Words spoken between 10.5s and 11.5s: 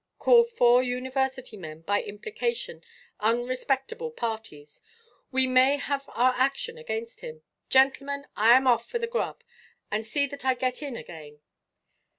get in again."